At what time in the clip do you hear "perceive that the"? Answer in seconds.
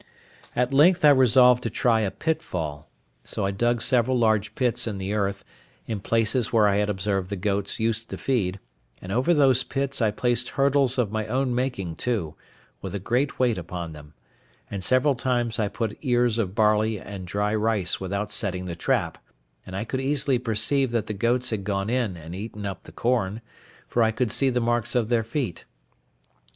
20.39-21.13